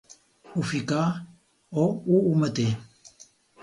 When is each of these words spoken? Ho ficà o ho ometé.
Ho 0.53 0.63
ficà 0.69 1.03
o 1.85 1.87
ho 2.09 2.19
ometé. 2.35 2.71